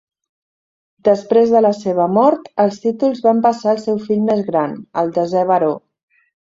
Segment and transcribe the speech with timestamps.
[1.09, 5.17] Després de la seva mort, els títols van passar al seu fill més gran, el
[5.23, 5.75] desè baró.